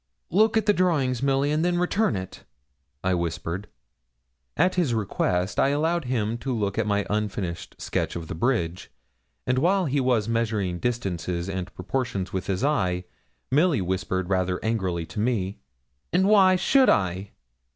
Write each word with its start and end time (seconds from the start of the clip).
'Look 0.31 0.57
at 0.57 0.65
the 0.65 0.73
drawings, 0.73 1.21
Milly, 1.21 1.51
and 1.51 1.63
then 1.63 1.77
return 1.77 2.15
it,' 2.15 2.43
I 3.03 3.13
whispered. 3.13 3.67
At 4.57 4.73
his 4.73 4.95
request 4.95 5.59
I 5.59 5.69
allowed 5.69 6.05
him 6.05 6.39
to 6.39 6.55
look 6.57 6.79
at 6.79 6.87
my 6.87 7.05
unfinished 7.07 7.79
sketch 7.79 8.15
of 8.15 8.27
the 8.27 8.33
bridge, 8.33 8.89
and 9.45 9.59
while 9.59 9.85
he 9.85 9.99
was 10.01 10.27
measuring 10.27 10.79
distances 10.79 11.47
and 11.47 11.71
proportions 11.75 12.33
with 12.33 12.47
his 12.47 12.63
eye, 12.63 13.03
Milly 13.51 13.79
whispered 13.79 14.27
rather 14.27 14.59
angrily 14.65 15.05
to 15.05 15.19
me. 15.19 15.59
'And 16.11 16.27
why 16.27 16.55
should 16.55 16.89
I?' 16.89 17.29